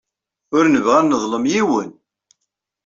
Ur 0.55 0.65
nebɣi 0.67 0.95
ad 0.99 1.05
neḍlem 1.09 1.45
yiwen. 1.51 1.91